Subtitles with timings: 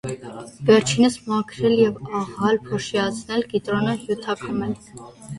[0.67, 4.73] Վերջինս մաքրել և աղալ (փոշիացնել), կիտրոնը հյութքամել։